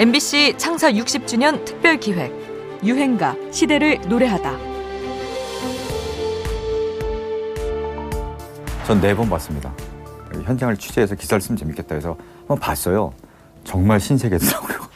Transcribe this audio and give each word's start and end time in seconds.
MBC 0.00 0.54
창사 0.56 0.90
60주년 0.90 1.62
특별 1.66 1.98
기획 2.00 2.32
유행가 2.82 3.36
시대를 3.52 4.00
노래하다. 4.08 4.50
전 8.86 8.98
네 9.02 9.14
번 9.14 9.28
봤습니다. 9.28 9.70
현장을 10.46 10.74
취재해서 10.78 11.14
기사를 11.14 11.38
쓰면 11.42 11.58
재밌겠다 11.58 11.96
해서 11.96 12.16
한번 12.48 12.58
봤어요. 12.58 13.12
정말 13.62 14.00
신세계더라고요. 14.00 14.88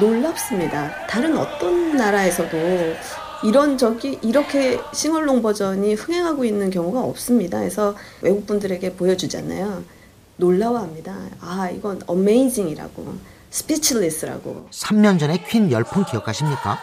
놀랍습니다. 0.00 1.06
다른 1.06 1.36
어떤 1.36 1.96
나라에서도 1.96 2.56
이런 3.44 3.78
적이 3.78 4.18
이렇게 4.22 4.80
싱얼롱 4.92 5.42
버전이 5.42 5.94
흥행하고 5.94 6.44
있는 6.44 6.70
경우가 6.70 7.00
없습니다. 7.00 7.58
그래서 7.58 7.94
외국 8.20 8.46
분들에게 8.46 8.94
보여주잖아요. 8.94 9.84
놀라워합니다. 10.36 11.14
아 11.40 11.70
이건 11.70 12.00
amazing이라고 12.06 13.14
speechless라고. 13.50 14.68
3년 14.72 15.18
전에 15.18 15.44
퀸 15.48 15.70
열풍 15.70 16.04
기억하십니까? 16.04 16.78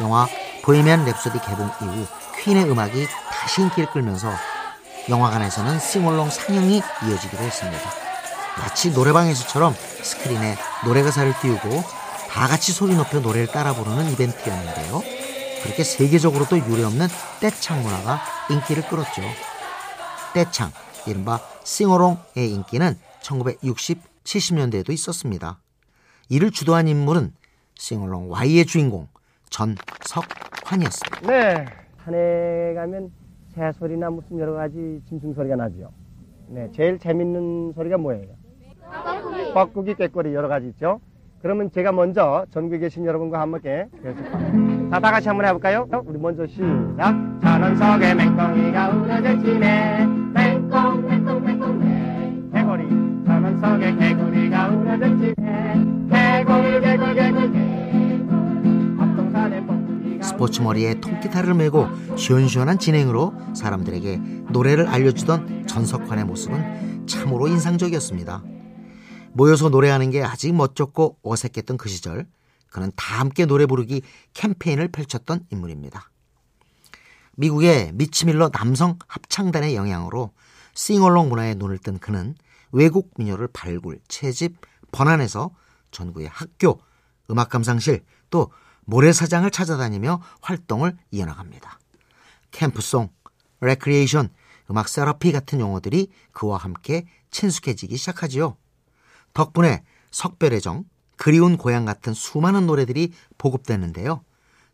영화 0.00 0.26
보헤미안 0.62 1.04
랩소디 1.04 1.44
개봉 1.44 1.70
이후 1.82 2.06
퀸의 2.42 2.70
음악이 2.70 3.06
다시 3.30 3.62
인기를 3.62 3.90
끌면서 3.90 4.30
영화관에서는 5.08 5.80
싱얼롱 5.80 6.30
상영이 6.30 6.80
이어지기도 7.08 7.42
했습니다. 7.42 7.90
마치 8.58 8.90
노래방에서처럼 8.90 9.74
스크린에 10.02 10.56
노래 10.84 11.02
가사를 11.02 11.32
띄우고 11.40 11.82
다 12.28 12.46
같이 12.46 12.72
소리 12.72 12.94
높여 12.94 13.20
노래를 13.20 13.48
따라 13.48 13.74
부르는 13.74 14.10
이벤트였는데요. 14.12 15.21
그렇게 15.62 15.84
세계적으로도 15.84 16.58
유례없는 16.58 17.06
떼창 17.40 17.82
문화가 17.82 18.18
인기를 18.50 18.82
끌었죠. 18.88 19.22
떼창, 20.34 20.70
이른바 21.06 21.38
싱어롱의 21.64 22.50
인기는 22.50 22.94
1960, 23.20 23.98
70년대에도 24.24 24.90
있었습니다. 24.90 25.58
이를 26.28 26.50
주도한 26.50 26.88
인물은 26.88 27.32
싱어롱 27.76 28.30
Y의 28.30 28.66
주인공 28.66 29.08
전석환이었습니다. 29.50 31.20
네, 31.26 31.66
산에 32.04 32.74
가면 32.74 33.12
새 33.54 33.70
소리나 33.72 34.10
무슨 34.10 34.38
여러 34.38 34.54
가지 34.54 35.00
짐승 35.08 35.34
소리가 35.34 35.56
나죠. 35.56 35.92
네, 36.48 36.70
제일 36.74 36.98
재밌는 36.98 37.72
소리가 37.74 37.98
뭐예요? 37.98 38.28
뻐꾸기, 39.54 39.94
꾀꼬리 39.94 40.34
여러 40.34 40.48
가지 40.48 40.68
있죠. 40.68 41.00
그러면 41.40 41.70
제가 41.70 41.92
먼저 41.92 42.46
전국에 42.50 42.78
계신 42.78 43.04
여러분과 43.04 43.40
함께 43.40 43.86
자, 44.92 45.00
다 45.00 45.10
같이 45.10 45.26
한번 45.26 45.46
해볼까요? 45.46 45.88
우리 46.04 46.18
먼저 46.18 46.46
시작. 46.46 47.16
천원석에 47.40 48.14
맹꽁이가 48.14 48.90
우려졌지네. 48.90 50.04
맹꽁, 50.34 51.06
맹꽁, 51.08 51.42
맹꽁, 51.42 51.78
맹. 51.78 52.50
개구리. 52.52 52.88
천원석에 53.24 53.96
개구리가 53.96 54.68
우려졌지네. 54.68 55.86
개굴, 56.10 56.80
개굴, 56.82 57.14
개굴, 57.14 57.52
개굴. 57.52 58.96
앞동산에 59.00 59.64
뻐꾸기가 59.64 60.22
스포츠 60.26 60.60
머리에 60.60 61.00
통기타를 61.00 61.54
메고 61.54 61.86
시원시원한 62.16 62.78
진행으로 62.78 63.32
사람들에게 63.54 64.20
노래를 64.50 64.88
알려주던 64.88 65.68
전석환의 65.68 66.26
모습은 66.26 67.06
참으로 67.06 67.48
인상적이었습니다. 67.48 68.42
모여서 69.32 69.70
노래하는 69.70 70.10
게 70.10 70.22
아직 70.22 70.54
멋쩍고 70.54 71.16
어색했던 71.22 71.78
그 71.78 71.88
시절 71.88 72.26
그는 72.72 72.90
다 72.96 73.20
함께 73.20 73.44
노래 73.44 73.66
부르기 73.66 74.02
캠페인을 74.32 74.88
펼쳤던 74.88 75.46
인물입니다. 75.50 76.10
미국의 77.36 77.92
미치밀러 77.94 78.50
남성 78.50 78.98
합창단의 79.06 79.76
영향으로 79.76 80.32
싱얼롱 80.74 81.28
문화에 81.28 81.54
눈을 81.54 81.78
뜬 81.78 81.98
그는 81.98 82.34
외국 82.72 83.12
민요를 83.18 83.48
발굴, 83.52 84.00
채집, 84.08 84.56
번안해서 84.90 85.50
전국의 85.90 86.28
학교, 86.28 86.80
음악 87.30 87.50
감상실 87.50 88.04
또 88.30 88.50
모래사장을 88.84 89.48
찾아다니며 89.50 90.22
활동을 90.40 90.96
이어나갑니다. 91.10 91.78
캠프송, 92.50 93.10
레크리에이션, 93.60 94.30
음악 94.70 94.88
테라피 94.88 95.32
같은 95.32 95.60
용어들이 95.60 96.10
그와 96.32 96.56
함께 96.56 97.06
친숙해지기 97.30 97.96
시작하지요. 97.96 98.56
덕분에 99.34 99.84
석별의 100.10 100.60
정, 100.60 100.84
그리운 101.22 101.56
고향 101.56 101.84
같은 101.84 102.14
수많은 102.14 102.66
노래들이 102.66 103.12
보급됐는데요. 103.38 104.24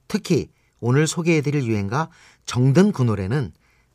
특히 0.08 0.50
오늘 0.80 1.06
소개해드릴 1.06 1.64
유행가 1.64 2.08
정든 2.46 2.92
그 2.92 3.02
노래는 3.02 3.52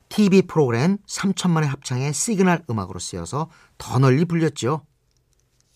TV 0.09 0.43
프로그램 0.43 0.99
3천만의 1.07 1.65
합창의 1.65 2.13
시그널 2.13 2.63
음악으로 2.69 2.99
쓰여서 2.99 3.49
더 3.79 3.97
널리 3.97 4.25
불렸죠. 4.25 4.85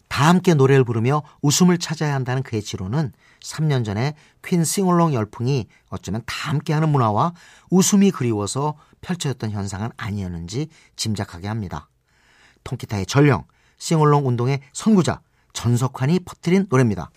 다 0.07 0.29
함께 0.29 0.53
노래를 0.53 0.83
부르며 0.83 1.23
웃음을 1.41 1.79
찾아야 1.79 2.13
한다는 2.13 2.43
그의 2.43 2.61
지론은 2.61 3.11
3년 3.41 3.83
전에 3.83 4.13
퀸 4.45 4.63
싱얼롱 4.63 5.15
열풍이 5.15 5.65
어쩌면 5.89 6.21
다 6.27 6.51
함께하는 6.51 6.89
문화와 6.89 7.33
웃음이 7.71 8.11
그리워서 8.11 8.77
펼쳐졌던 9.01 9.49
현상은 9.49 9.89
아니었는지 9.97 10.67
짐작하게 10.95 11.47
합니다. 11.47 11.89
통기타의 12.63 13.07
전령, 13.07 13.45
싱얼롱 13.79 14.27
운동의 14.27 14.61
선구자 14.73 15.21
전석환이 15.57 16.19
퍼뜨린 16.19 16.67
노래입니다. 16.69 17.09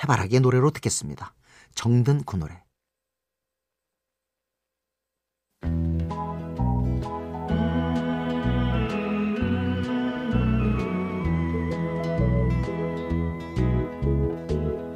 해바라기의 0.00 0.40
노래로 0.40 0.70
듣겠습니다. 0.70 1.34
정든 1.74 2.22
그 2.22 2.36
노래. 2.36 2.62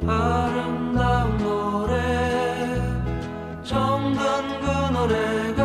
아름다운 0.07 1.37
노래 1.37 1.93
정든 3.65 4.61
그 4.61 4.67
노래가 4.93 5.64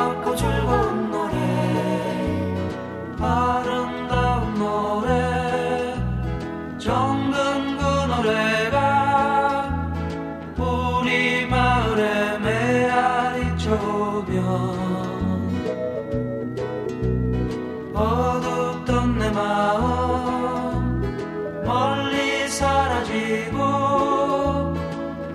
마음 19.33 21.01
멀리 21.65 22.47
사라지고 22.47 23.57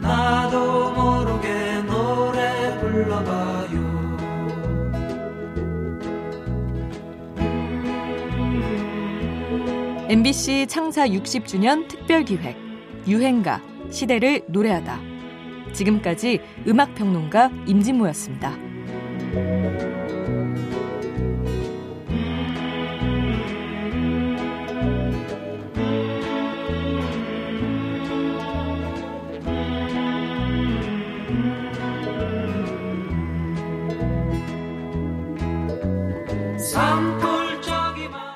나도 0.01 0.93
모르게 0.93 1.83
노래 1.83 2.79
불러봐요 2.79 4.17
MBC 10.09 10.67
창사 10.69 11.07
60주년 11.09 11.89
특별 11.89 12.25
기획 12.25 12.57
유행가 13.07 13.61
시대를 13.91 14.43
노래하다. 14.49 15.01
지금까지 15.73 16.41
음악 16.67 16.95
평론가 16.95 17.51
임진모였습니다. 17.67 18.57